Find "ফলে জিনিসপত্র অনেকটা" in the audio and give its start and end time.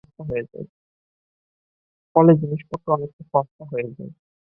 2.15-3.23